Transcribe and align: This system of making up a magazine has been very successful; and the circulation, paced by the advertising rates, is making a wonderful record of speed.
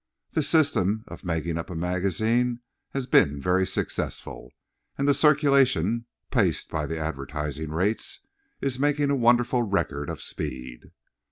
This 0.31 0.49
system 0.49 1.03
of 1.09 1.23
making 1.23 1.59
up 1.59 1.69
a 1.69 1.75
magazine 1.75 2.61
has 2.89 3.05
been 3.05 3.39
very 3.39 3.67
successful; 3.67 4.51
and 4.97 5.07
the 5.07 5.13
circulation, 5.13 6.07
paced 6.31 6.71
by 6.71 6.87
the 6.87 6.97
advertising 6.97 7.69
rates, 7.69 8.21
is 8.61 8.79
making 8.79 9.11
a 9.11 9.15
wonderful 9.15 9.61
record 9.61 10.09
of 10.09 10.19
speed. 10.19 10.89